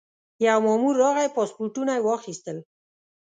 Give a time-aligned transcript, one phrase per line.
[0.47, 2.57] یو مامور راغی پاسپورټونه یې واخیستل.